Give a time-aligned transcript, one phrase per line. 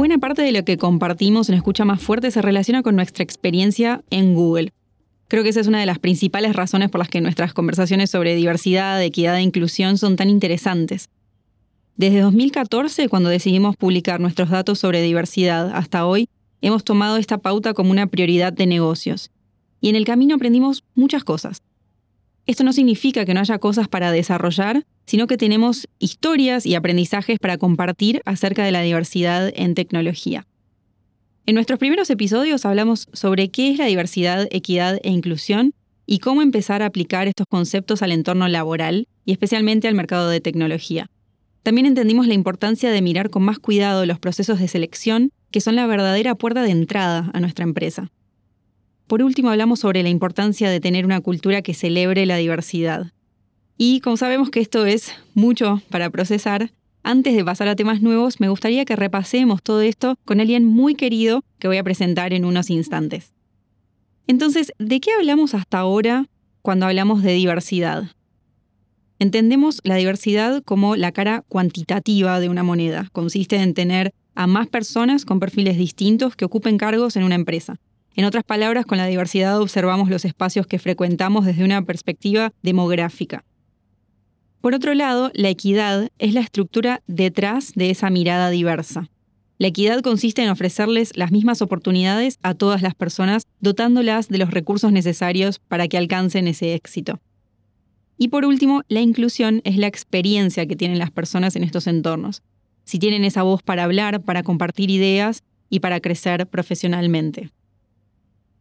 [0.00, 4.02] Buena parte de lo que compartimos en Escucha Más Fuerte se relaciona con nuestra experiencia
[4.08, 4.72] en Google.
[5.28, 8.34] Creo que esa es una de las principales razones por las que nuestras conversaciones sobre
[8.34, 11.10] diversidad, equidad e inclusión son tan interesantes.
[11.96, 16.30] Desde 2014, cuando decidimos publicar nuestros datos sobre diversidad, hasta hoy,
[16.62, 19.30] hemos tomado esta pauta como una prioridad de negocios.
[19.82, 21.60] Y en el camino aprendimos muchas cosas.
[22.50, 27.38] Esto no significa que no haya cosas para desarrollar, sino que tenemos historias y aprendizajes
[27.38, 30.48] para compartir acerca de la diversidad en tecnología.
[31.46, 35.74] En nuestros primeros episodios hablamos sobre qué es la diversidad, equidad e inclusión
[36.06, 40.40] y cómo empezar a aplicar estos conceptos al entorno laboral y especialmente al mercado de
[40.40, 41.08] tecnología.
[41.62, 45.76] También entendimos la importancia de mirar con más cuidado los procesos de selección, que son
[45.76, 48.10] la verdadera puerta de entrada a nuestra empresa.
[49.10, 53.10] Por último, hablamos sobre la importancia de tener una cultura que celebre la diversidad.
[53.76, 56.70] Y como sabemos que esto es mucho para procesar,
[57.02, 60.94] antes de pasar a temas nuevos, me gustaría que repasemos todo esto con alguien muy
[60.94, 63.32] querido que voy a presentar en unos instantes.
[64.28, 66.26] Entonces, ¿de qué hablamos hasta ahora
[66.62, 68.04] cuando hablamos de diversidad?
[69.18, 73.08] Entendemos la diversidad como la cara cuantitativa de una moneda.
[73.10, 77.80] Consiste en tener a más personas con perfiles distintos que ocupen cargos en una empresa.
[78.20, 83.46] En otras palabras, con la diversidad observamos los espacios que frecuentamos desde una perspectiva demográfica.
[84.60, 89.08] Por otro lado, la equidad es la estructura detrás de esa mirada diversa.
[89.56, 94.50] La equidad consiste en ofrecerles las mismas oportunidades a todas las personas, dotándolas de los
[94.50, 97.20] recursos necesarios para que alcancen ese éxito.
[98.18, 102.42] Y por último, la inclusión es la experiencia que tienen las personas en estos entornos.
[102.84, 107.50] Si tienen esa voz para hablar, para compartir ideas y para crecer profesionalmente.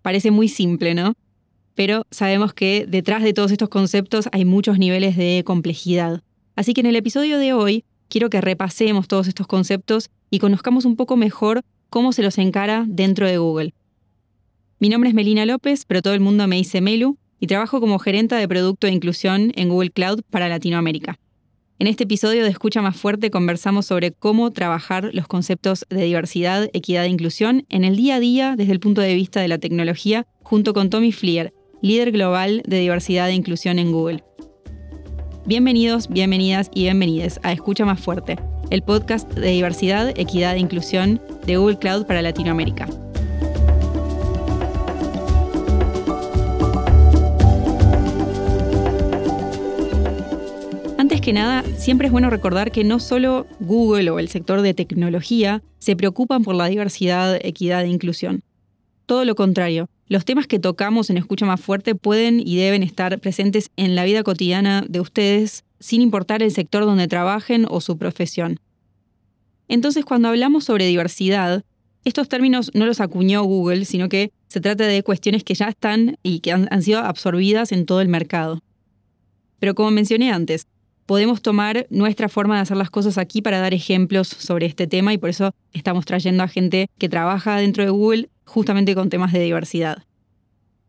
[0.02, 1.14] Parece muy simple, ¿no?
[1.76, 6.22] Pero sabemos que detrás de todos estos conceptos hay muchos niveles de complejidad.
[6.56, 10.86] Así que en el episodio de hoy quiero que repasemos todos estos conceptos y conozcamos
[10.86, 13.74] un poco mejor cómo se los encara dentro de Google.
[14.80, 18.00] Mi nombre es Melina López, pero todo el mundo me dice Melu, y trabajo como
[18.00, 21.18] gerenta de producto e inclusión en Google Cloud para Latinoamérica.
[21.82, 26.70] En este episodio de Escucha Más Fuerte conversamos sobre cómo trabajar los conceptos de diversidad,
[26.74, 29.60] equidad e inclusión en el día a día desde el punto de vista de la
[29.60, 34.26] tecnología, junto con Tommy Flier, líder global de diversidad e inclusión en Google.
[35.46, 38.38] Bienvenidos, bienvenidas y bienvenides a Escucha Más Fuerte,
[38.72, 42.90] el podcast de diversidad, equidad e inclusión de Google Cloud para Latinoamérica.
[51.34, 55.96] Nada, siempre es bueno recordar que no solo Google o el sector de tecnología se
[55.96, 58.44] preocupan por la diversidad, equidad e inclusión.
[59.06, 63.20] Todo lo contrario, los temas que tocamos en Escucha Más Fuerte pueden y deben estar
[63.20, 67.98] presentes en la vida cotidiana de ustedes sin importar el sector donde trabajen o su
[67.98, 68.60] profesión.
[69.68, 71.64] Entonces, cuando hablamos sobre diversidad,
[72.06, 76.18] estos términos no los acuñó Google, sino que se trata de cuestiones que ya están
[76.24, 78.62] y que han sido absorbidas en todo el mercado.
[79.60, 80.68] Pero como mencioné antes,
[81.10, 85.12] podemos tomar nuestra forma de hacer las cosas aquí para dar ejemplos sobre este tema
[85.12, 89.34] y por eso estamos trayendo a gente que trabaja dentro de Google justamente con temas
[89.34, 90.04] de diversidad.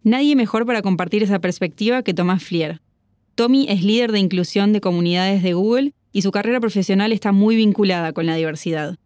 [0.03, 2.83] Nadie mejor para compartir esa perspectiva que Tomás Flier.
[3.35, 7.57] Tommy es líder de inclusión de comunidades de Google y su carrera profesional está muy
[7.57, 8.99] vinculada con la diversidad.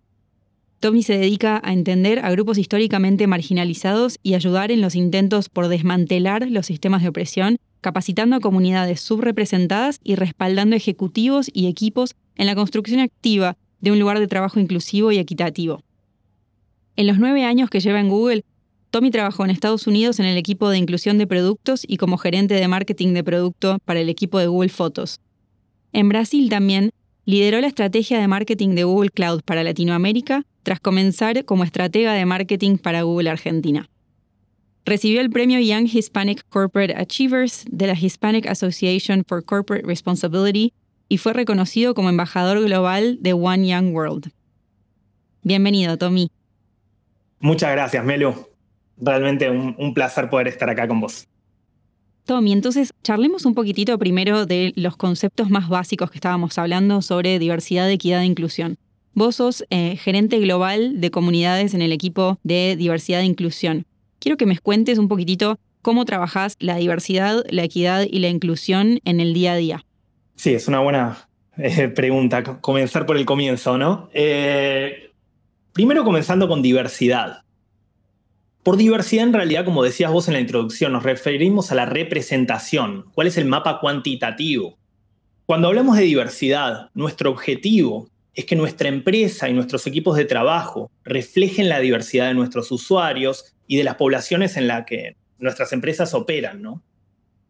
[0.81, 5.69] Tommy se dedica a entender a grupos históricamente marginalizados y ayudar en los intentos por
[5.69, 12.47] desmantelar los sistemas de opresión capacitando a comunidades subrepresentadas y respaldando ejecutivos y equipos en
[12.47, 15.83] la construcción activa de un lugar de trabajo inclusivo y equitativo.
[16.97, 18.43] En los nueve años que lleva en Google,
[18.89, 22.55] Tommy trabajó en Estados Unidos en el equipo de inclusión de productos y como gerente
[22.55, 25.21] de marketing de producto para el equipo de Google Fotos.
[25.93, 26.89] En Brasil también
[27.27, 32.25] lideró la estrategia de marketing de Google Cloud para Latinoamérica tras comenzar como estratega de
[32.25, 33.91] marketing para Google Argentina.
[34.87, 40.75] Recibió el premio Young Hispanic Corporate Achievers de la Hispanic Association for Corporate Responsibility
[41.08, 44.31] y fue reconocido como embajador global de One Young World.
[45.43, 46.31] Bienvenido, Tommy.
[47.41, 48.35] Muchas gracias, Melu.
[48.99, 51.26] Realmente un, placer poder estar acá con vos.
[52.26, 57.38] Tommy, entonces charlemos un poquitito primero de los conceptos más básicos que estábamos hablando sobre
[57.38, 58.76] diversidad, equidad e inclusión.
[59.14, 63.87] Vos sos eh, gerente global de comunidades en el equipo de diversidad e inclusión
[64.25, 69.00] quiero que me cuentes un poquitito cómo trabajas la diversidad, la equidad y la inclusión
[69.05, 69.85] en el día a día.
[70.35, 71.29] Sí, es una buena
[71.59, 74.09] eh, pregunta, comenzar por el comienzo, ¿no?
[74.15, 75.11] Eh,
[75.75, 77.43] primero comenzando con diversidad.
[78.62, 83.05] Por diversidad, en realidad, como decías vos en la introducción, nos referimos a la representación.
[83.12, 84.79] ¿Cuál es el mapa cuantitativo?
[85.44, 90.91] Cuando hablamos de diversidad, nuestro objetivo es que nuestra empresa y nuestros equipos de trabajo
[91.05, 96.14] reflejen la diversidad de nuestros usuarios y de las poblaciones en las que nuestras empresas
[96.14, 96.82] operan, ¿no?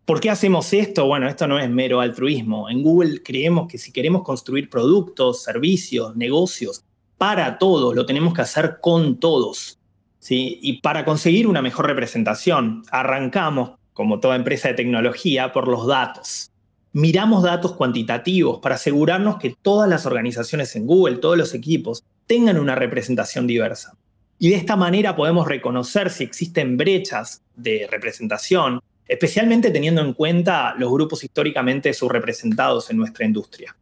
[0.05, 1.07] ¿Por qué hacemos esto?
[1.07, 2.69] Bueno, esto no es mero altruismo.
[2.69, 6.85] En Google creemos que si queremos construir productos, servicios, negocios
[7.17, 9.79] para todos, lo tenemos que hacer con todos.
[10.19, 10.59] ¿sí?
[10.61, 16.51] Y para conseguir una mejor representación, arrancamos, como toda empresa de tecnología, por los datos.
[16.93, 22.59] Miramos datos cuantitativos para asegurarnos que todas las organizaciones en Google, todos los equipos, tengan
[22.59, 23.97] una representación diversa.
[24.39, 30.75] Y de esta manera podemos reconocer si existen brechas de representación, especialmente teniendo en cuenta
[30.77, 33.77] los grupos históricamente subrepresentados en nuestra industria.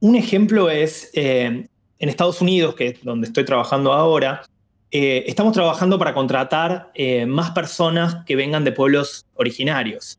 [0.00, 1.66] Un ejemplo es eh,
[1.98, 4.42] en Estados Unidos, que es donde estoy trabajando ahora,
[4.90, 10.18] eh, estamos trabajando para contratar eh, más personas que vengan de pueblos originarios.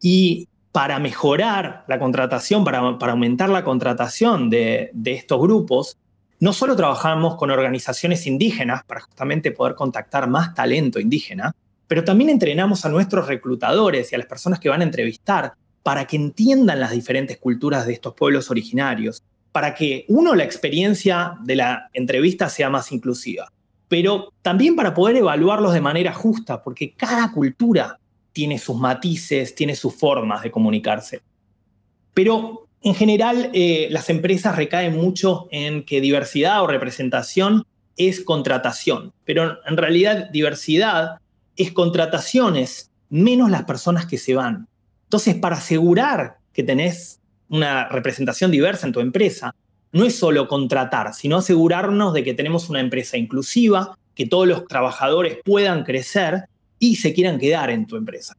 [0.00, 5.96] Y para mejorar la contratación, para, aumentar la contratación de, de estos grupos,
[6.40, 11.54] no solo trabajamos con organizaciones indígenas para justamente poder contactar más talento indígena,
[11.86, 16.04] pero también entrenamos a nuestros reclutadores y a las personas que van a entrevistar para
[16.04, 19.22] que entiendan las diferentes culturas de estos pueblos originarios,
[19.52, 23.50] para que, uno, la experiencia de la entrevista sea más inclusiva,
[23.88, 27.98] pero también para poder evaluarlos de manera justa, porque cada cultura
[28.32, 31.22] tiene sus matices, tiene sus formas de comunicarse.
[32.12, 37.66] Pero en general, eh, las empresas recaen mucho en que diversidad o representación
[37.96, 41.16] es contratación, pero en realidad diversidad
[41.56, 44.68] es contrataciones menos las personas que se van.
[45.02, 47.18] Entonces, para asegurar que tenés
[47.48, 49.52] una representación diversa en tu empresa,
[49.90, 54.64] no es solo contratar, sino asegurarnos de que tenemos una empresa inclusiva, que todos los
[54.68, 56.44] trabajadores puedan crecer
[56.78, 58.36] y se quieran quedar en tu empresa.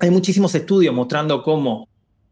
[0.00, 1.88] Hay muchísimos estudios mostrando cómo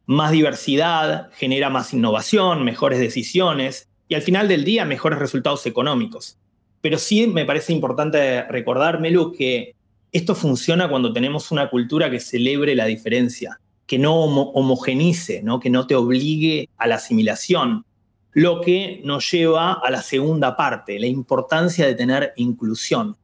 [0.06, 6.38] más diversidad genera más innovación, mejores decisiones y al final del día mejores resultados económicos.
[6.81, 9.75] Pero sí me parece importante recordármelo que
[10.10, 15.60] esto funciona cuando tenemos una cultura que celebre la diferencia, que no homogenice, ¿no?
[15.60, 17.84] que no te obligue a la asimilación,
[18.32, 23.16] lo que nos lleva a la segunda parte, la importancia de tener inclusión.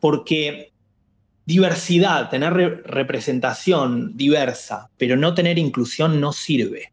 [0.00, 0.73] Porque
[1.46, 2.52] diversidad, tener
[2.86, 6.92] representación diversa, pero no tener inclusión no sirve.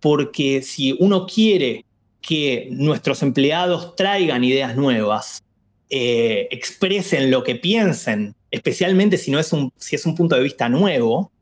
[0.00, 1.84] Porque si uno quiere
[2.20, 5.42] que nuestros empleados traigan ideas nuevas,
[5.90, 10.42] eh, expresen lo que piensen, especialmente si, no es un, si es un punto de
[10.42, 11.32] vista nuevo,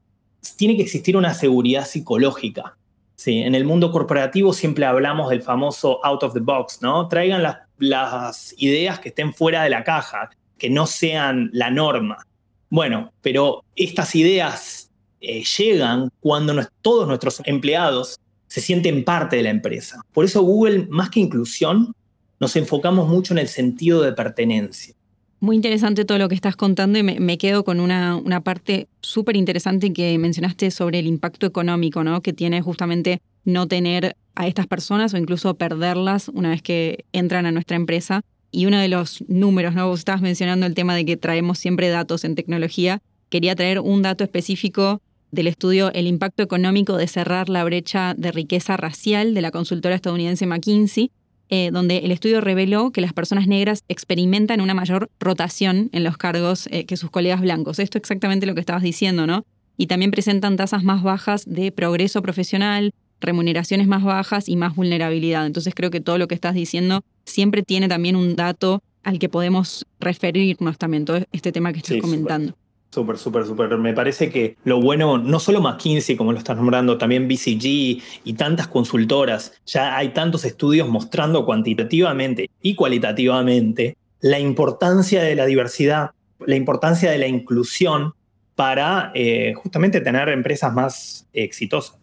[0.57, 2.77] tiene que existir una seguridad psicológica.
[3.17, 7.09] Sí, en el mundo corporativo siempre hablamos del famoso out of the box, ¿no?
[7.09, 7.43] Traigan
[7.79, 12.25] las, ideas que estén fuera de la caja, que no sean la norma.
[12.71, 19.51] Bueno, pero estas ideas eh, llegan cuando todos nuestros empleados se sienten parte de la
[19.51, 20.01] empresa.
[20.13, 21.95] Por eso Google, más que inclusión,
[22.41, 24.95] nos enfocamos mucho en el sentido de pertenencia.
[25.41, 29.93] Muy interesante todo lo que estás contando y me, quedo con una, parte súper interesante
[29.93, 32.23] que mencionaste sobre el impacto económico ¿no?
[32.23, 37.47] que tiene justamente no tener a estas personas o incluso perderlas una vez que entran
[37.47, 38.23] a nuestra empresa.
[38.51, 39.89] Y uno de los números, ¿no?
[39.89, 43.01] vos estabas mencionando el tema de que traemos siempre datos en tecnología.
[43.29, 48.33] Quería traer un dato específico del estudio El impacto económico de cerrar la brecha de
[48.33, 51.11] riqueza racial de la consultora estadounidense McKinsey,
[51.51, 56.17] eh, donde el estudio reveló que las personas negras experimentan una mayor rotación en los
[56.17, 57.79] cargos eh, que sus colegas blancos.
[57.79, 59.45] Esto es exactamente lo que estabas diciendo, ¿no?
[59.77, 65.47] Y también presentan tasas más bajas de progreso profesional, remuneraciones más bajas y más vulnerabilidad.
[65.47, 69.29] Entonces creo que todo lo que estás diciendo siempre tiene también un dato al que
[69.29, 72.55] podemos referirnos también, todo este tema que estás comentando.
[72.91, 73.77] Súper, súper, súper.
[73.77, 78.35] Me parece que lo bueno, no solo McKinsey, como lo estás nombrando, también BCG y
[78.37, 86.11] tantas consultoras, ya hay tantos estudios mostrando cuantitativamente y cualitativamente la importancia de la diversidad,
[86.41, 88.15] la importancia de la inclusión
[88.55, 91.97] para eh, justamente tener empresas más exitosas.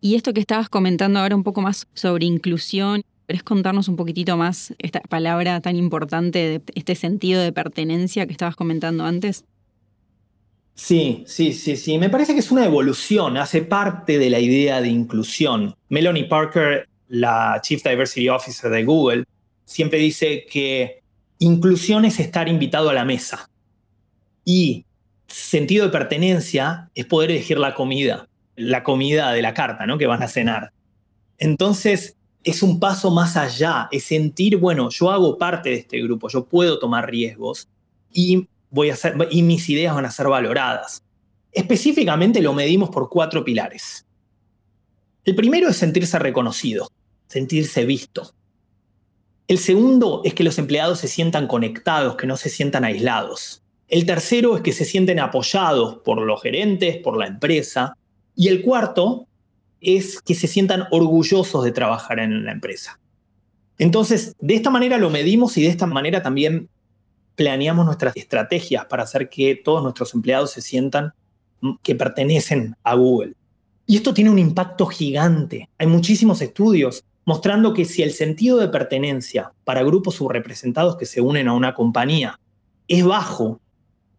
[0.00, 4.36] Y esto que estabas comentando ahora un poco más sobre inclusión, ¿querés contarnos un poquitito
[4.36, 9.44] más esta palabra tan importante, de este sentido de pertenencia que estabas comentando antes?
[10.74, 11.98] Sí, sí, sí, sí.
[11.98, 15.74] Me parece que es una evolución, hace parte de la idea de inclusión.
[15.88, 19.24] Melanie Parker, la Chief Diversity Officer de Google,
[19.64, 21.02] siempre dice que
[21.38, 23.48] inclusión es estar invitado a la mesa.
[24.44, 24.84] Y
[25.28, 29.96] sentido de pertenencia es poder elegir la comida, la comida de la carta, ¿no?
[29.96, 30.72] Que van a cenar.
[31.38, 32.15] Entonces,
[32.46, 36.44] es un paso más allá, es sentir, bueno, yo hago parte de este grupo, yo
[36.44, 37.68] puedo tomar riesgos
[38.12, 41.02] y voy a hacer, y mis ideas van a ser valoradas.
[41.50, 44.06] Específicamente lo medimos por cuatro pilares.
[45.24, 46.88] El primero es sentirse reconocido.
[47.26, 48.32] sentirse visto.
[49.48, 53.64] El segundo es que los empleados se sientan conectados, que no se sientan aislados.
[53.88, 57.96] El tercero es que se sienten apoyados por los gerentes, por la empresa.
[58.36, 59.25] Y el cuarto
[59.86, 62.98] es que se sientan orgullosos de trabajar en la empresa.
[63.78, 66.68] Entonces, de esta manera lo medimos y de esta manera también
[67.36, 71.12] planeamos nuestras estrategias para hacer que todos nuestros empleados se sientan
[71.84, 73.34] que pertenecen a Google.
[73.86, 75.68] Y esto tiene un impacto gigante.
[75.78, 81.20] Hay muchísimos estudios mostrando que si el sentido de pertenencia para grupos subrepresentados que se
[81.20, 82.40] unen a una compañía
[82.88, 83.60] es bajo,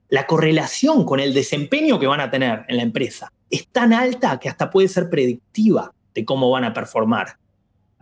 [0.07, 4.39] la correlación con el desempeño que van a tener en la empresa es tan alta
[4.39, 7.37] que hasta puede ser predictiva de cómo van a performar.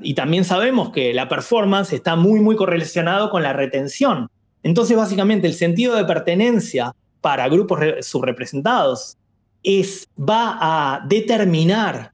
[0.02, 4.30] Y también sabemos que la performance está muy, muy correlacionado con la retención.
[4.64, 9.18] Entonces, básicamente, el sentido de pertenencia para grupos subrepresentados
[9.64, 12.12] es, va a determinar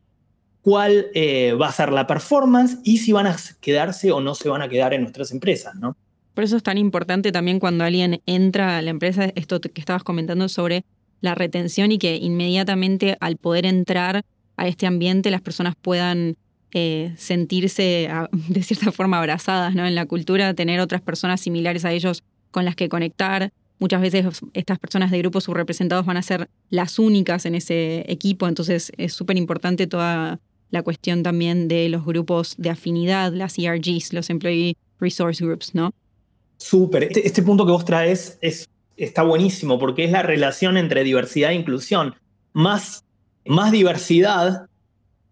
[0.61, 4.47] cuál eh, va a ser la performance y si van a quedarse o no se
[4.49, 5.97] van a quedar en nuestras empresas, ¿no?
[6.33, 10.03] Por eso es tan importante también cuando alguien entra a la empresa, esto que estabas
[10.03, 10.85] comentando sobre
[11.21, 14.23] la retención y que inmediatamente al poder entrar
[14.57, 16.35] a este ambiente las personas puedan
[16.73, 18.09] eh, sentirse
[18.49, 19.85] de cierta forma abrazadas ¿no?
[19.85, 23.51] en la cultura, tener otras personas similares a ellos con las que conectar.
[23.79, 28.47] Muchas veces estas personas de grupos subrepresentados van a ser las únicas en ese equipo,
[28.47, 34.13] entonces es súper importante toda la cuestión también de los grupos de afinidad, las ERGs,
[34.13, 35.93] los Employee Resource Groups, ¿no?
[36.57, 37.03] Súper.
[37.03, 41.51] Este, este, punto que vos traes es, está buenísimo porque es la relación entre diversidad
[41.51, 42.15] e inclusión.
[42.53, 43.03] Más,
[43.71, 44.67] diversidad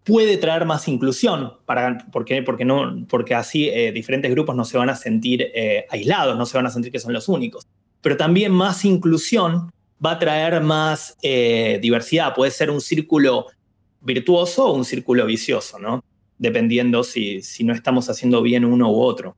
[0.04, 4.78] puede traer más inclusión, para, porque, porque, no, porque así eh, diferentes grupos no se
[4.78, 7.66] van a sentir eh, aislados, no se van a sentir que son los únicos.
[8.00, 9.70] Pero también más inclusión
[10.04, 13.46] va a traer más eh, diversidad, puede ser un círculo
[14.00, 16.02] virtuoso o un círculo vicioso, ¿no?
[16.38, 19.36] Dependiendo si, si no estamos haciendo bien uno u otro.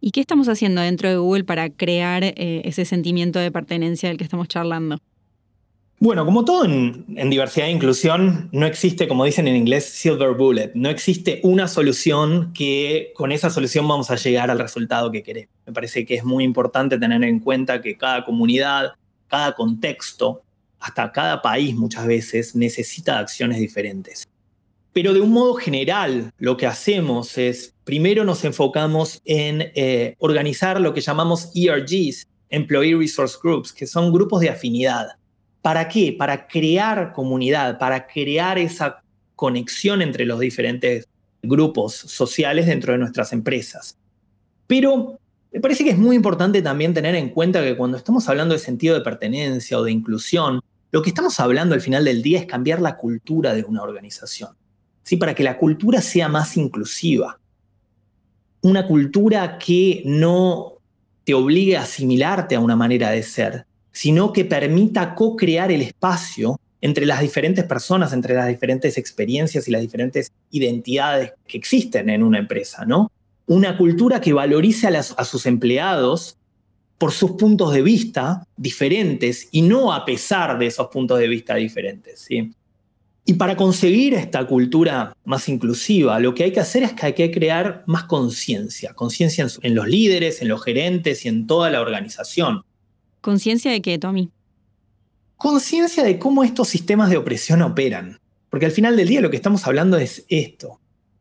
[0.00, 4.24] ¿Y qué estamos haciendo dentro de Google para crear ese sentimiento de pertenencia del que
[4.24, 4.98] estamos charlando?
[5.98, 10.72] Bueno, como todo en, diversidad e inclusión, no existe, como dicen en inglés, silver bullet.
[10.74, 15.54] No existe una solución que con esa solución vamos a llegar al resultado que queremos.
[15.66, 18.92] Me parece que es muy importante tener en cuenta que cada comunidad,
[19.26, 20.42] cada contexto,
[20.78, 24.28] hasta cada país muchas veces necesita acciones diferentes.
[24.96, 30.80] Pero de un modo general, lo que hacemos es, primero nos enfocamos en eh, organizar
[30.80, 35.08] lo que llamamos ERGs, Employee Resource Groups, que son grupos de afinidad
[35.66, 36.14] ¿Para qué?
[36.16, 39.02] Para crear comunidad, para crear esa
[39.34, 41.08] conexión entre los diferentes
[41.42, 43.98] grupos sociales dentro de nuestras empresas.
[44.66, 45.18] Pero
[45.52, 48.60] me parece que es muy importante también tener en cuenta que cuando estamos hablando de
[48.60, 50.60] sentido de pertenencia o de inclusión,
[50.92, 54.50] lo que estamos hablando al final del día es cambiar la cultura de una organización,
[55.06, 55.16] ¿sí?
[55.16, 57.38] para que la cultura sea más inclusiva.
[58.60, 60.74] Una cultura que no
[61.22, 66.60] te obligue a asimilarte a una manera de ser, sino que permita co-crear el espacio
[66.80, 72.24] entre las diferentes personas, entre las diferentes experiencias y las diferentes identidades que existen en
[72.24, 73.12] una empresa, ¿no?
[73.46, 76.36] Una cultura que valorice a, a sus empleados
[76.98, 81.54] por sus puntos de vista diferentes y no a pesar de esos puntos de vista
[81.54, 82.52] diferentes, ¿sí?
[83.28, 87.12] Y para conseguir esta cultura más inclusiva, lo que hay que hacer es que hay
[87.12, 91.80] que crear más conciencia, conciencia en, los líderes, en los gerentes y en toda la
[91.80, 92.62] organización.
[93.20, 94.30] ¿Conciencia de qué, Tommy?
[95.36, 98.20] Conciencia de cómo estos sistemas de opresión operan.
[98.48, 100.78] Porque al final del día lo que estamos hablando es esto.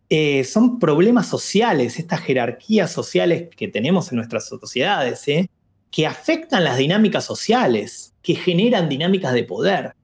[0.07, 5.49] Eh, son problemas sociales, estas jerarquías sociales que tenemos en nuestras sociedades, ¿eh?
[5.89, 9.95] que afectan las dinámicas sociales, que generan dinámicas de poder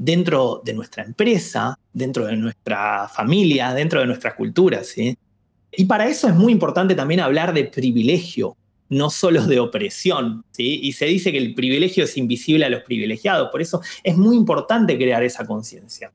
[0.00, 4.94] dentro de nuestra empresa, dentro de nuestra familia, dentro de nuestras culturas.
[4.96, 8.56] Y para eso es muy importante también hablar de privilegio,
[8.88, 10.80] no solo de opresión, ¿sí?
[10.82, 14.36] Y se dice que el privilegio es invisible a los privilegiados, por eso es muy
[14.36, 16.10] importante crear esa conciencia.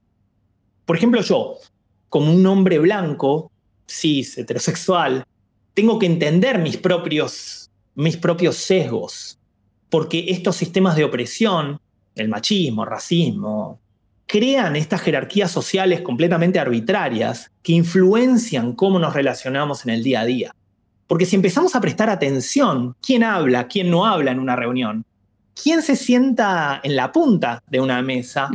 [0.84, 1.58] Por ejemplo, yo,
[2.10, 3.51] como un hombre blanco,
[3.88, 5.25] cis, heterosexual,
[5.75, 9.38] tengo que entender mis propios, mis propios sesgos,
[9.92, 11.80] porque estos sistemas de opresión,
[12.15, 13.79] el machismo, el racismo,
[14.27, 20.25] crean estas jerarquías sociales completamente arbitrarias que influencian cómo nos relacionamos en el día a
[20.25, 20.55] día.
[21.07, 25.05] Porque si empezamos a prestar atención, quién habla, quién no habla en una reunión,
[25.62, 28.50] quién se sienta en la punta de una mesa,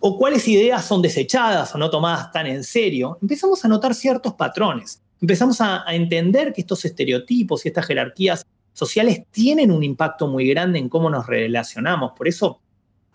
[0.00, 4.34] o cuáles ideas son desechadas o no tomadas tan en serio, empezamos a notar ciertos
[4.34, 5.02] patrones.
[5.20, 10.78] Empezamos a, entender que estos estereotipos y estas jerarquías sociales tienen un impacto muy grande
[10.78, 12.12] en cómo nos relacionamos.
[12.16, 12.60] Por eso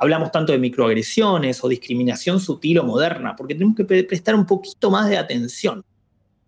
[0.01, 4.89] hablamos tanto de microagresiones o discriminación sutil o moderna, porque tenemos que prestar un poquito
[4.89, 5.85] más de atención.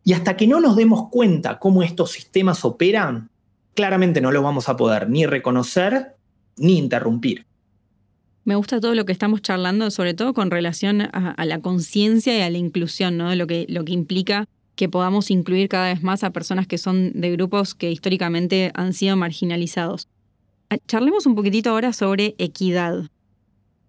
[0.04, 3.30] Y hasta que no nos demos cuenta cómo estos sistemas operan,
[3.76, 6.16] claramente no los vamos a poder ni reconocer
[6.58, 7.46] ni interrumpir.
[8.44, 12.42] Me gusta todo lo que estamos charlando, sobre todo con relación a, la conciencia y
[12.42, 13.34] a la inclusión, ¿no?
[13.36, 14.46] Lo que, lo que implica
[14.76, 18.94] que podamos incluir cada vez más a personas que son de grupos que históricamente han
[18.94, 20.08] sido marginalizados.
[20.72, 23.06] Ah, charlemos un poquitito ahora sobre equidad.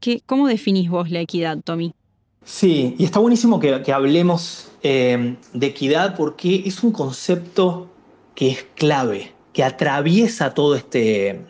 [0.05, 1.95] ¿Qué, ¿Cómo definís vos la equidad, Tommy?
[2.45, 7.91] Sí, y está buenísimo que, hablemos eh, de equidad porque es un concepto
[8.35, 11.47] que es clave, que atraviesa todo este,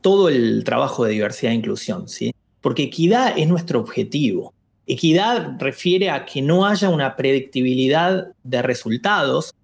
[0.00, 2.34] todo el trabajo de diversidad e inclusión, ¿sí?
[2.62, 4.54] Porque equidad es nuestro objetivo.
[4.86, 9.54] Equidad refiere a que no haya una predictibilidad de resultados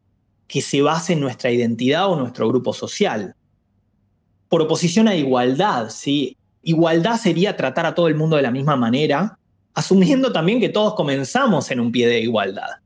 [0.48, 3.36] que se base en nuestra identidad o nuestro grupo social.
[4.50, 6.36] Por oposición a igualdad, ¿sí?
[6.64, 9.38] Igualdad sería tratar a todo el mundo de la misma manera,
[9.74, 12.80] asumiendo también que todos comenzamos en un pie de igualdad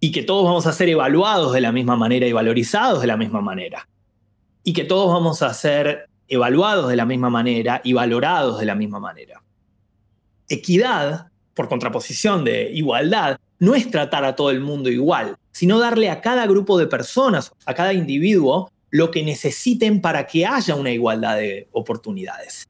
[0.00, 3.16] y que todos vamos a ser evaluados de la misma manera y valorizados de la
[3.16, 3.88] misma manera.
[4.62, 8.74] Y que todos vamos a ser evaluados de la misma manera y valorados de la
[8.74, 9.42] misma manera.
[10.48, 16.08] Equidad por contraposición de igualdad, no es tratar a todo el mundo igual, sino darle
[16.08, 20.92] a cada grupo de personas, a cada individuo, lo que necesiten para que haya una
[20.92, 22.68] igualdad de oportunidades.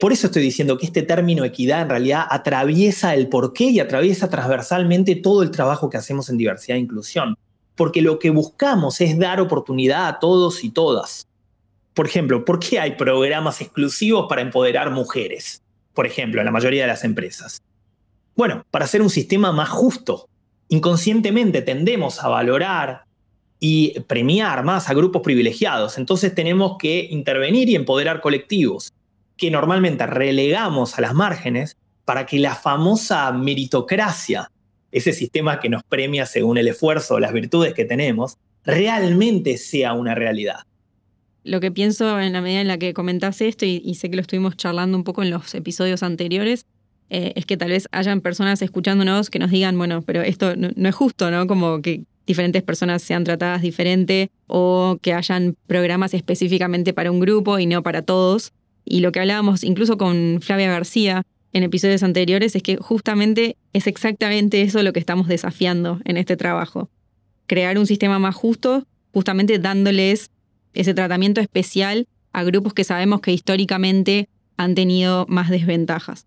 [0.00, 4.30] Por eso estoy diciendo que este término equidad en realidad atraviesa el porqué y atraviesa
[4.30, 7.36] transversalmente todo el trabajo que hacemos en diversidad e inclusión.
[7.76, 11.28] Porque lo que buscamos es dar oportunidad a todos y todas.
[11.92, 15.62] Por ejemplo, ¿por qué hay programas exclusivos para empoderar mujeres?
[15.92, 17.60] Por ejemplo, en la mayoría de las empresas.
[18.34, 20.30] Bueno, para hacer un sistema más justo.
[20.68, 23.04] Inconscientemente tendemos a valorar
[23.58, 25.98] y premiar más a grupos privilegiados.
[25.98, 28.90] Entonces tenemos que intervenir y empoderar colectivos
[29.40, 34.50] que normalmente relegamos a las márgenes para que la famosa meritocracia,
[34.92, 39.94] ese sistema que nos premia según el esfuerzo o las virtudes que tenemos, realmente sea
[39.94, 40.58] una realidad.
[41.42, 44.20] Lo que pienso en la medida en la que comentás esto, y, sé que lo
[44.20, 46.66] estuvimos charlando un poco en los episodios anteriores,
[47.08, 50.68] eh, es que tal vez hayan personas escuchándonos que nos digan, bueno, pero esto no,
[50.86, 51.46] es justo, ¿no?
[51.46, 57.58] Como que diferentes personas sean tratadas diferente o que hayan programas específicamente para un grupo
[57.58, 58.52] y no para todos.
[58.84, 63.86] Y lo que hablábamos incluso con Flavia García en episodios anteriores es que justamente es
[63.86, 66.90] exactamente eso lo que estamos desafiando en este trabajo.
[67.46, 70.30] Crear un sistema más justo, justamente dándoles
[70.74, 76.26] ese tratamiento especial a grupos que sabemos que históricamente han tenido más desventajas.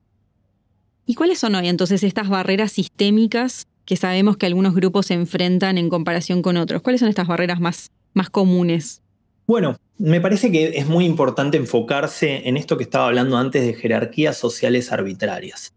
[1.05, 5.77] ¿Y cuáles son hoy entonces estas barreras sistémicas que sabemos que algunos grupos se enfrentan
[5.77, 6.81] en comparación con otros?
[6.81, 9.02] ¿Cuáles son estas barreras más, más comunes?
[9.45, 13.73] Bueno, me parece que es muy importante enfocarse en esto que estaba hablando antes de
[13.73, 15.73] jerarquías sociales arbitrarias.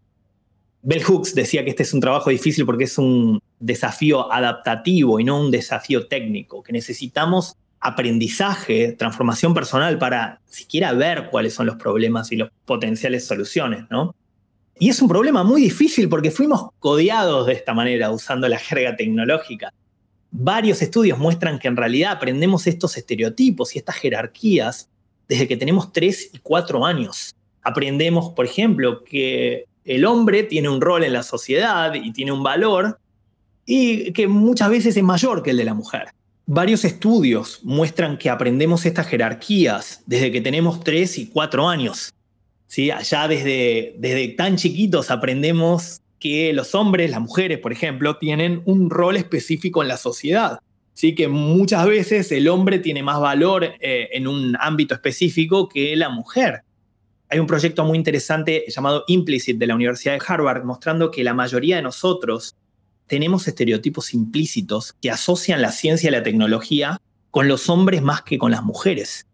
[0.81, 5.23] Bell Hooks decía que este es un trabajo difícil porque es un desafío adaptativo y
[5.23, 11.75] no un desafío técnico, que necesitamos aprendizaje, transformación personal para siquiera ver cuáles son los
[11.75, 14.15] problemas y las potenciales soluciones, ¿no?
[14.79, 18.95] Y es un problema muy difícil porque fuimos codeados de esta manera usando la jerga
[18.95, 19.73] tecnológica.
[20.39, 24.87] Varios estudios muestran que en realidad aprendemos estos estereotipos y estas jerarquías
[25.27, 27.35] desde que tenemos 3 y 4 años.
[27.63, 32.43] Aprendemos, por ejemplo, que el hombre tiene un rol en la sociedad y tiene un
[32.43, 32.99] valor
[33.65, 36.09] y que muchas veces es mayor que el de la mujer.
[36.45, 42.13] Varios estudios muestran que aprendemos estas jerarquías desde que tenemos 3 y 4 años.
[42.67, 42.91] ¿sí?
[42.91, 48.89] Allá desde, desde tan chiquitos aprendemos que los hombres, las mujeres, por ejemplo, tienen un
[48.89, 50.59] rol específico en la sociedad.
[50.93, 51.13] ¿sí?
[51.13, 56.09] Que muchas veces el hombre tiene más valor eh, en un ámbito específico que la
[56.09, 56.63] mujer.
[57.29, 61.33] Hay un proyecto muy interesante llamado Implicit de la Universidad de Harvard mostrando que la
[61.33, 62.55] mayoría de nosotros
[63.05, 66.99] tenemos estereotipos implícitos que asocian la ciencia y la tecnología
[67.31, 69.27] con los hombres más que con las mujeres.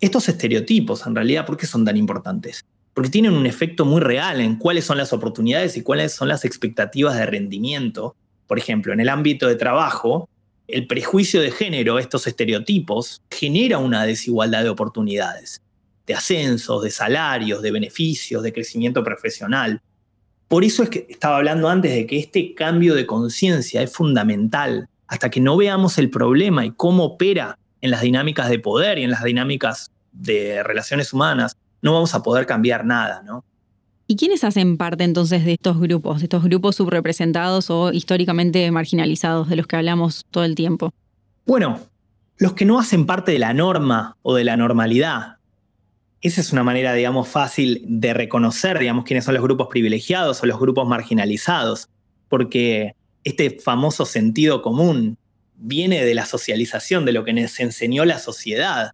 [0.00, 2.64] Estos estereotipos, en realidad, ¿por qué son tan importantes?
[2.98, 6.44] Porque tienen un efecto muy real en cuáles son las oportunidades y cuáles son las
[6.44, 8.16] expectativas de rendimiento.
[8.48, 10.28] Por ejemplo, en el ámbito de trabajo,
[10.66, 15.62] el prejuicio de género, estos estereotipos, genera una desigualdad de oportunidades,
[16.08, 19.80] de ascensos, de salarios, de beneficios, de crecimiento profesional.
[20.48, 24.88] Por eso es que estaba hablando antes de que este cambio de conciencia es fundamental.
[25.06, 29.04] Hasta que no veamos el problema y cómo opera en las dinámicas de poder y
[29.04, 33.44] en las dinámicas de relaciones humanas, no vamos a poder cambiar nada, ¿no?
[34.06, 39.50] ¿Y quiénes hacen parte entonces de estos grupos, de estos grupos subrepresentados o históricamente marginalizados
[39.50, 40.94] de los que hablamos todo el tiempo?
[41.44, 41.78] Bueno,
[42.38, 45.36] los que no hacen parte de la norma o de la normalidad.
[46.20, 50.46] Esa es una manera, digamos, fácil de reconocer, digamos, quiénes son los grupos privilegiados o
[50.46, 51.88] los grupos marginalizados,
[52.28, 55.18] porque este famoso sentido común
[55.54, 58.92] viene de la socialización, de lo que nos enseñó la sociedad.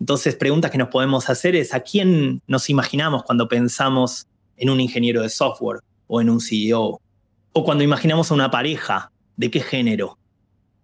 [0.00, 4.80] Entonces, preguntas que nos podemos hacer es, ¿a quién nos imaginamos cuando pensamos en un
[4.80, 7.00] ingeniero de software o en un CEO?
[7.52, 10.18] O cuando imaginamos a una pareja, ¿de qué género?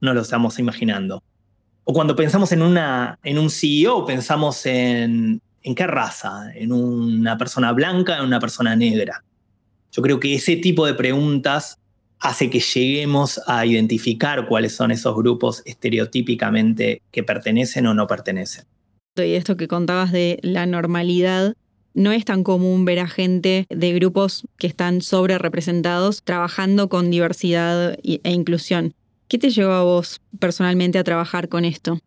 [0.00, 1.22] No lo estamos imaginando.
[1.85, 7.38] O cuando pensamos en, una, en un CEO, pensamos en, en qué raza, en una
[7.38, 9.24] persona blanca, en una persona negra.
[9.92, 11.79] Yo creo que ese tipo de preguntas
[12.18, 18.64] hace que lleguemos a identificar cuáles son esos grupos estereotípicamente que pertenecen o no pertenecen.
[19.16, 21.55] Y esto que contabas de la normalidad,
[21.94, 27.11] no es tan común ver a gente de grupos que están sobre representados trabajando con
[27.11, 28.94] diversidad e inclusión.
[29.29, 32.00] ¿Qué te llevó a vos personalmente a trabajar con esto?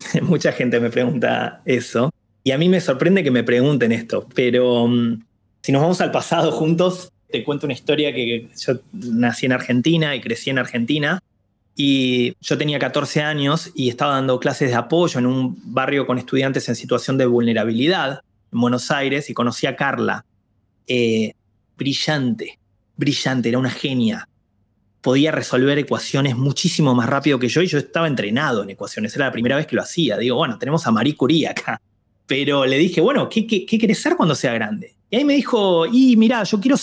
[0.22, 2.12] Mucha gente me pregunta eso
[2.44, 5.24] y a mí me sorprende que me pregunten esto, pero mm,
[5.62, 10.14] si nos vamos al pasado juntos, te cuento una historia que yo nací en Argentina
[10.14, 11.18] y crecí en Argentina
[11.78, 16.16] y yo tenía 14 años y estaba dando clases de apoyo en un barrio con
[16.16, 20.24] estudiantes en situación de vulnerabilidad en Buenos Aires y conocí a Carla.
[20.86, 21.34] Eh,
[21.76, 22.58] brillante,
[22.96, 24.26] brillante, era una genia.
[25.02, 29.14] Podía resolver ecuaciones muchísimo más rápido que yo y yo estaba entrenado en ecuaciones.
[29.14, 30.16] Era la primera vez que lo hacía.
[30.16, 31.78] Digo, bueno, tenemos a Marie Curie acá.
[32.26, 34.96] Pero le dije, bueno, ¿qué, qué, qué querés ser cuando sea grande?
[35.10, 36.76] Y ahí me dijo, y mira, yo quiero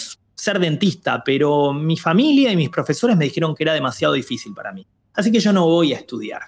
[0.43, 4.73] ser dentista, pero mi familia y mis profesores me dijeron que era demasiado difícil para
[4.73, 4.85] mí.
[5.13, 6.41] Así que yo no voy a estudiar.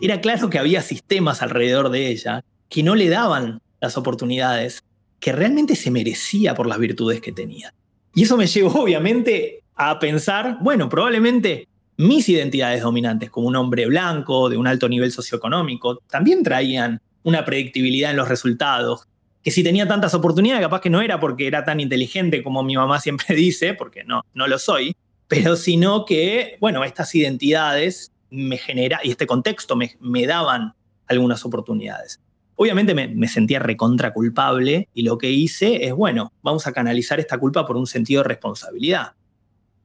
[0.00, 4.82] Era claro que había sistemas alrededor de ella que no le daban las oportunidades
[5.20, 7.74] que realmente se merecía por las virtudes que tenía.
[8.14, 13.86] Y eso me llevó obviamente a pensar, bueno, probablemente mis identidades dominantes como un hombre
[13.86, 19.06] blanco de un alto nivel socioeconómico también traían una predictibilidad en los resultados,
[19.48, 22.76] que si tenía tantas oportunidades, capaz que no era porque era tan inteligente como mi
[22.76, 24.94] mamá siempre dice, porque no, no lo soy,
[25.26, 30.74] pero sino que, bueno, estas identidades me genera y este contexto me, me daban
[31.06, 32.20] algunas oportunidades.
[32.56, 37.38] Obviamente me, sentía recontra culpable y lo que hice es, bueno, vamos a canalizar esta
[37.38, 39.12] culpa por un sentido de responsabilidad.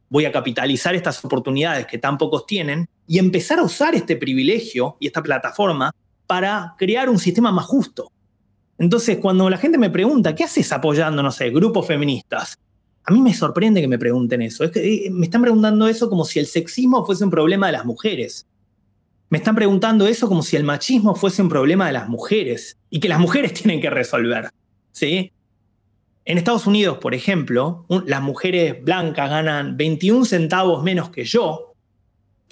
[0.10, 4.98] Voy a capitalizar estas oportunidades que tan pocos tienen y empezar a usar este privilegio
[5.00, 5.96] y esta plataforma
[6.28, 8.12] para crear un sistema más justo.
[8.78, 12.58] Entonces, cuando la gente me pregunta, ¿qué haces apoyando, no sé, grupos feministas?
[13.06, 14.64] A mí me sorprende que me pregunten eso.
[14.64, 18.48] Eh, me están preguntando eso como si el sexismo fuese un problema de las mujeres.
[19.30, 23.00] Me están preguntando eso como si el machismo fuese un problema de las mujeres y
[23.00, 24.50] que las mujeres tienen que resolver.
[24.92, 25.32] ¿sí?
[26.26, 31.74] En Estados Unidos, por ejemplo, las mujeres blancas ganan 21 centavos menos que yo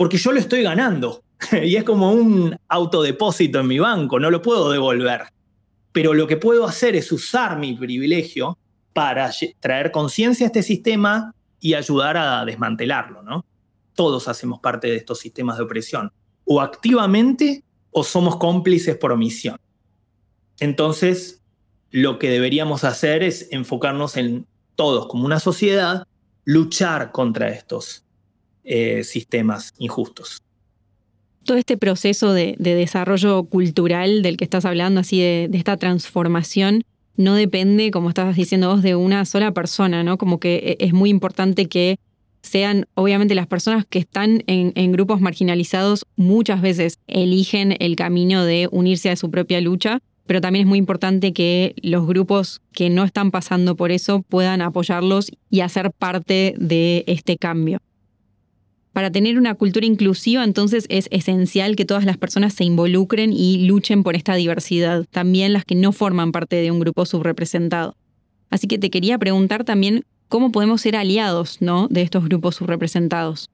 [0.01, 1.23] porque yo lo estoy ganando.
[1.63, 5.25] y es como un autodepósito en mi banco, no lo puedo devolver.
[5.91, 8.58] Pero lo que puedo hacer es usar mi privilegio
[8.93, 13.45] para traer conciencia a este sistema y ayudar a desmantelarlo, ¿no?
[13.95, 16.12] Todos hacemos parte de estos sistemas de opresión,
[16.45, 19.58] o activamente o somos cómplices por omisión.
[20.60, 21.41] Entonces,
[21.89, 26.08] lo que deberíamos hacer es enfocarnos en todos como una sociedad,
[26.45, 28.06] luchar contra estos
[28.63, 30.41] eh, sistemas injustos
[31.43, 36.84] todo este proceso de, desarrollo cultural del que estás hablando, así de, esta transformación,
[37.17, 40.17] no depende, como estabas diciendo vos, de una sola persona, ¿no?
[40.17, 41.97] Como que e, es muy importante que
[42.41, 48.67] sean, obviamente, las personas que están en, grupos marginalizados muchas veces eligen el camino de
[48.71, 53.04] unirse a su propia lucha, pero también es muy importante que los grupos que no
[53.04, 57.80] están pasando por eso puedan apoyarlos y hacer parte de este cambio.
[58.93, 63.65] Para tener una cultura inclusiva, entonces es esencial que todas las personas se involucren y
[63.65, 67.95] luchen por esta diversidad, también las que no forman parte de un grupo subrepresentado.
[68.49, 71.88] Así que te quería preguntar también cómo podemos ser aliados ¿no?
[71.89, 73.49] de estos grupos subrepresentados.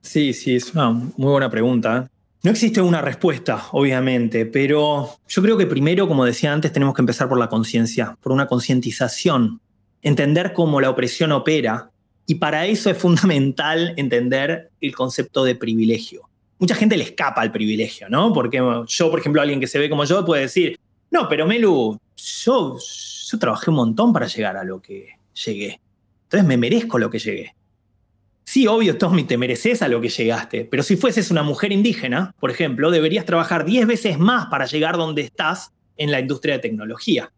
[0.00, 2.10] Sí, sí, es una muy buena pregunta.
[2.42, 7.02] No existe una respuesta, obviamente, pero yo creo que primero, como decía antes, tenemos que
[7.02, 9.60] empezar por la conciencia, por una concientización,
[10.02, 11.91] entender cómo la opresión opera
[12.26, 16.28] y para eso es fundamental entender el concepto de privilegio.
[16.58, 18.32] Mucha gente le escapa al privilegio, ¿no?
[18.32, 20.78] Porque yo, por ejemplo, alguien que se ve como yo puede decir,
[21.10, 25.80] no, pero Melu, yo, yo trabajé un montón para llegar a lo que llegué.
[26.24, 27.54] Entonces me merezco lo que llegué.
[28.44, 32.34] Sí, obvio, Tommy, te mereces a lo que llegaste, pero si fueses una mujer indígena,
[32.38, 36.60] por ejemplo, deberías trabajar 10 veces más para llegar donde estás en la industria de
[36.60, 37.32] tecnología.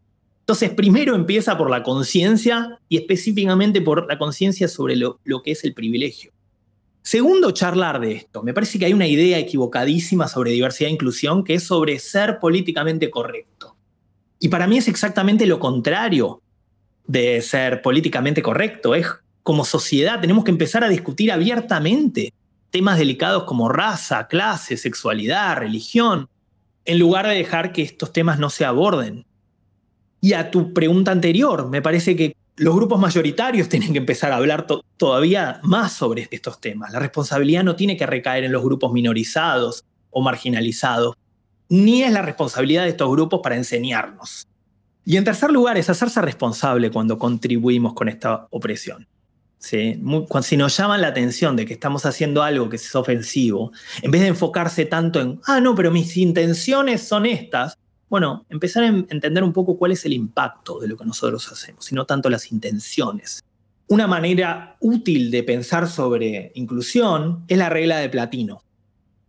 [0.45, 5.63] Entonces, primero empieza por la conciencia y específicamente por la conciencia sobre lo, que es
[5.63, 6.33] el privilegio.
[7.01, 8.43] Segundo, charlar de esto.
[8.43, 12.37] Me parece que hay una idea equivocadísima sobre diversidad e inclusión que es sobre ser
[12.37, 13.75] políticamente correcto.
[14.39, 16.43] Y para mí es exactamente lo contrario
[17.07, 18.93] de ser políticamente correcto.
[18.93, 19.07] Es
[19.41, 22.33] como sociedad tenemos que empezar a discutir abiertamente
[22.69, 26.29] temas delicados como raza, clase, sexualidad, religión,
[26.85, 29.25] en lugar de dejar que estos temas no se aborden.
[30.25, 34.37] Y a tu pregunta anterior, me parece que los grupos mayoritarios tienen que empezar a
[34.37, 34.65] hablar
[34.97, 36.91] todavía más sobre estos temas.
[36.91, 41.15] La responsabilidad no tiene que recaer en los grupos minorizados o marginalizados,
[41.69, 44.47] ni es la responsabilidad de estos grupos para enseñarnos.
[45.05, 49.07] Y en tercer lugar, es hacerse responsable cuando contribuimos con esta opresión.
[49.59, 49.95] Si
[50.57, 54.29] nos llaman la atención de que estamos haciendo algo que es ofensivo, en vez de
[54.29, 57.77] enfocarse tanto en, ah, no, pero mis intenciones son estas,
[58.15, 61.91] bueno, empezar a entender un poco cuál es el impacto de lo que nosotros hacemos,
[61.91, 63.43] y no tanto las intenciones.
[63.89, 68.63] Una manera útil de pensar sobre inclusión es la regla de platino.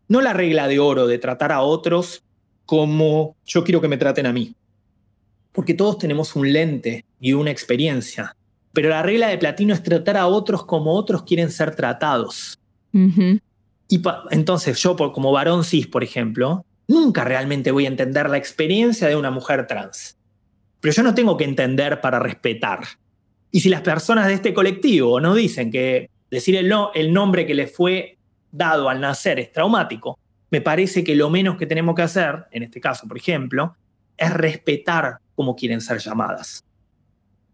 [0.07, 2.22] No la regla de oro de tratar a otros
[2.64, 4.55] como yo quiero que me traten a mí.
[5.51, 8.37] Porque todos tenemos un lente y una experiencia.
[8.72, 12.57] Pero la regla de platino es tratar a otros como otros quieren ser tratados.
[12.92, 19.09] Y entonces yo como varón cis, por ejemplo, nunca realmente voy a entender la experiencia
[19.09, 20.18] de una mujer trans.
[20.81, 22.81] Pero yo no tengo que entender para respetar.
[23.51, 27.55] Y si las personas de este colectivo no dicen que decir el, el nombre que
[27.55, 28.18] les fue
[28.53, 30.18] dado al nacer es traumático,
[30.51, 33.77] me parece que lo menos que tenemos que hacer, en este caso, por ejemplo,
[34.16, 36.64] es respetar cómo quieren ser llamadas.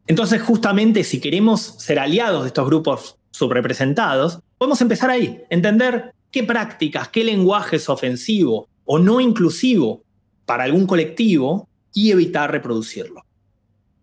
[0.06, 6.44] Entonces, justamente, si queremos ser aliados de estos grupos subrepresentados, podemos empezar ahí, entender qué
[6.44, 10.04] prácticas, qué lenguaje es ofensivo, o no inclusivo
[10.44, 13.24] para algún colectivo y evitar reproducirlo.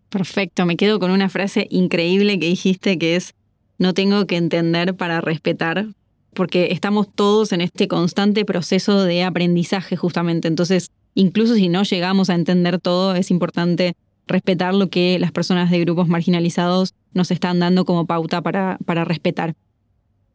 [0.08, 3.34] Perfecto, me quedo con una frase increíble que dijiste que es,
[3.78, 5.86] no tengo que entender para respetar,
[6.34, 10.48] porque estamos todos en este constante proceso de aprendizaje justamente.
[10.48, 13.94] Entonces, incluso si no llegamos a entender todo, es importante
[14.26, 19.04] respetar lo que las personas de grupos marginalizados nos están dando como pauta para, para
[19.04, 19.54] respetar.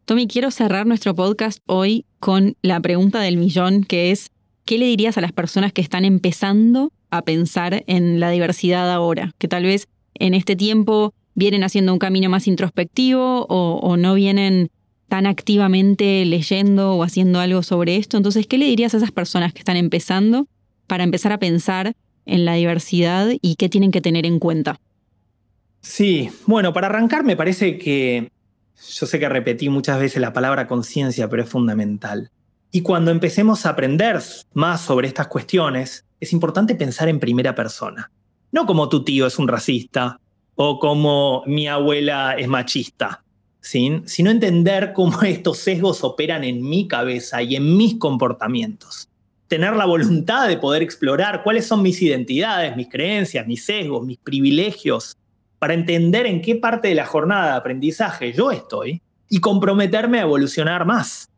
[0.06, 4.32] Tommy, quiero cerrar nuestro podcast hoy con la pregunta del millón, que es,
[4.66, 9.34] ¿qué le dirías a las personas que están empezando a pensar en la diversidad ahora?
[9.38, 14.70] Que tal vez en este tiempo vienen haciendo un camino más introspectivo o, no vienen
[15.08, 18.18] tan activamente leyendo o haciendo algo sobre esto.
[18.18, 20.48] Entonces, ¿qué le dirías a esas personas que están empezando
[20.88, 21.94] para empezar a pensar
[22.26, 24.80] en la diversidad y qué tienen que tener en cuenta?
[25.82, 28.32] Sí, bueno, para arrancar me parece que
[28.94, 32.32] yo sé que repetí muchas veces la palabra conciencia, pero es fundamental.
[32.76, 34.22] Y cuando empecemos a aprender
[34.54, 38.12] más sobre estas cuestiones, es importante pensar en primera persona.
[38.52, 40.20] No como tu tío es un racista
[40.56, 43.24] o como mi abuela es machista,
[43.62, 49.08] sino entender cómo estos sesgos operan en mi cabeza y en mis comportamientos.
[49.48, 54.18] Tener la voluntad de poder explorar cuáles son mis identidades, mis creencias, mis sesgos, mis
[54.18, 55.16] privilegios,
[55.60, 60.24] para entender en qué parte de la jornada de aprendizaje yo estoy y comprometerme a
[60.24, 61.30] evolucionar más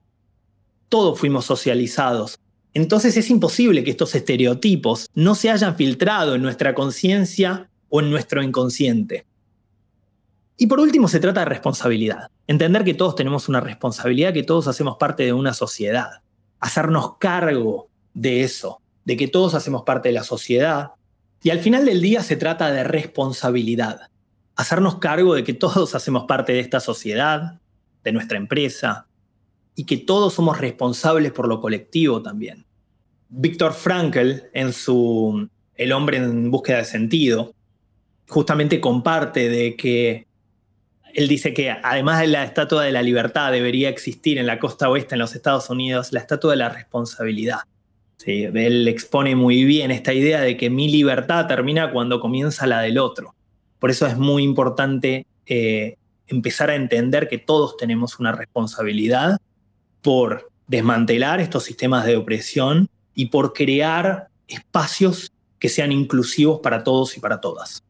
[0.90, 2.40] todos fuimos socializados.
[2.74, 8.10] Entonces es imposible que estos estereotipos no se hayan filtrado en nuestra conciencia o en
[8.10, 9.26] nuestro inconsciente.
[10.58, 12.30] Y por último se trata de responsabilidad.
[12.48, 16.22] Entender que todos tenemos una responsabilidad, que todos hacemos parte de una sociedad.
[16.60, 20.92] Hacernos cargo de eso, de que todos hacemos parte de la sociedad.
[21.44, 24.10] Y al final del día se trata de responsabilidad.
[24.56, 27.60] Hacernos cargo de que todos hacemos parte de esta sociedad,
[28.04, 29.08] de nuestra empresa,
[29.78, 32.66] y que todos somos responsables por lo colectivo también.
[33.30, 37.54] Víctor Frankl, en su El hombre en búsqueda de sentido,
[38.28, 40.26] justamente comparte de que
[41.14, 44.90] él dice que además de la Estatua de la Libertad debería existir en la costa
[44.90, 47.60] oeste en los Estados Unidos la Estatua de la Responsabilidad.
[48.26, 52.98] él expone muy bien esta idea de que mi libertad termina cuando comienza la del
[52.98, 53.36] otro.
[53.78, 59.38] Por eso es muy importante eh, empezar a entender que todos tenemos una responsabilidad
[60.02, 67.18] por desmantelar estos sistemas de opresión y por crear espacios que sean inclusivos para todos
[67.18, 67.84] y para todas.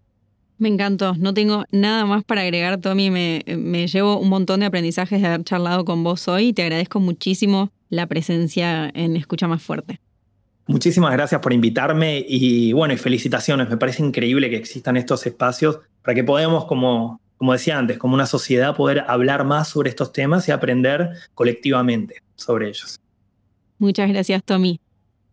[0.57, 4.65] Me encantó, no tengo nada más para agregar, Tommy, me, me llevo un montón de
[4.65, 9.47] aprendizajes de haber charlado con vos hoy y te agradezco muchísimo la presencia en Escucha
[9.47, 9.99] Más Fuerte.
[10.65, 15.79] Muchísimas gracias por invitarme y bueno, y felicitaciones, me parece increíble que existan estos espacios
[16.01, 20.11] para que podamos como como decía antes, como una sociedad poder hablar más sobre estos
[20.11, 22.99] temas y aprender colectivamente sobre ellos.
[23.79, 24.79] Muchas gracias, Tommy.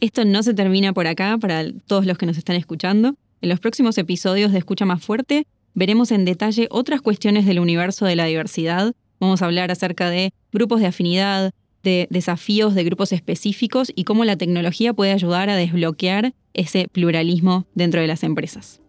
[0.01, 3.15] Esto no se termina por acá para todos los que nos están escuchando.
[3.41, 8.05] En los próximos episodios de Escucha Más Fuerte veremos en detalle otras cuestiones del universo
[8.05, 8.93] de la diversidad.
[9.19, 14.25] Vamos a hablar acerca de grupos de afinidad, de desafíos de grupos específicos y cómo
[14.25, 18.81] la tecnología puede ayudar a desbloquear ese pluralismo dentro de las empresas.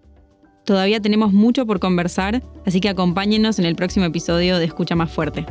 [0.65, 5.11] Todavía tenemos mucho por conversar, así que acompáñenos en el próximo episodio de Escucha Más
[5.11, 5.45] Fuerte.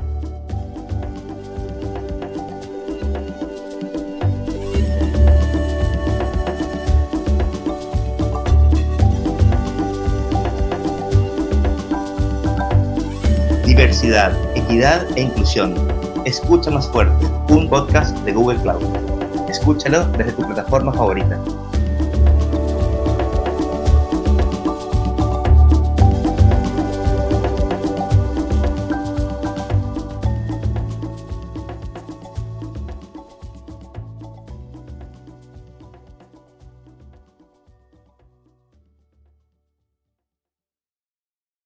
[13.65, 15.77] Diversidad, equidad e inclusión.
[16.25, 18.83] Escucha Más Fuerte, un podcast de Google Cloud.
[19.49, 21.39] Escúchalo desde tu plataforma favorita.